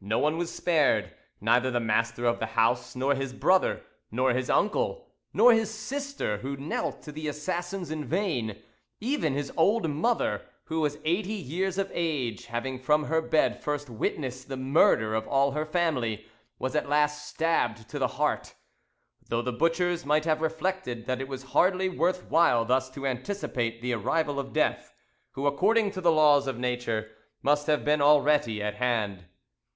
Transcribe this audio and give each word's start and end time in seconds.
No 0.00 0.18
one 0.20 0.36
was 0.38 0.52
spared; 0.54 1.12
neither 1.40 1.70
the 1.72 1.80
master 1.80 2.24
of 2.24 2.38
the 2.38 2.46
house, 2.46 2.94
nor 2.96 3.14
his 3.14 3.32
brother, 3.32 3.82
nor 4.12 4.32
his 4.32 4.48
uncle, 4.50 5.08
nor 5.32 5.52
his 5.52 5.70
sister, 5.72 6.38
who 6.38 6.56
knelt 6.56 7.02
to 7.02 7.12
the 7.12 7.26
assassins 7.28 7.90
in 7.90 8.04
vain; 8.04 8.60
even 9.00 9.34
his 9.34 9.52
old 9.56 9.88
mother, 9.90 10.42
who 10.64 10.80
was 10.80 10.98
eighty 11.04 11.32
years 11.34 11.78
of 11.78 11.90
age, 11.92 12.46
having 12.46 12.78
from 12.78 13.04
her 13.04 13.20
bed 13.20 13.62
first 13.62 13.90
witnessed 13.90 14.48
the 14.48 14.56
murder 14.56 15.14
of 15.14 15.26
all 15.28 15.50
her 15.52 15.66
family, 15.66 16.26
was 16.60 16.74
at 16.74 16.88
last 16.88 17.28
stabbed 17.28 17.88
to 17.88 17.98
the 17.98 18.08
heart, 18.18 18.54
though 19.28 19.42
the 19.42 19.52
butchers 19.52 20.04
might 20.04 20.24
have 20.24 20.42
reflected 20.42 21.06
that 21.06 21.20
it 21.20 21.28
was 21.28 21.42
hardly 21.54 21.88
worth 21.88 22.24
while 22.30 22.64
thus 22.64 22.90
to 22.90 23.06
anticipate 23.06 23.80
the 23.80 23.92
arrival 23.92 24.38
of 24.38 24.52
Death, 24.52 24.92
who 25.32 25.46
according 25.46 25.90
to 25.90 26.00
the 26.00 26.10
laws 26.12 26.48
of 26.48 26.58
nature 26.58 27.10
must 27.42 27.68
have 27.68 27.84
been 27.84 28.00
already 28.02 28.60
at 28.60 28.74
hand. 28.76 29.24